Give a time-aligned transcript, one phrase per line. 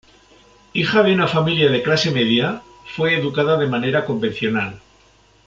[0.73, 2.63] Hija de una familia de clase media,
[2.95, 4.81] fue educada de manera convencional.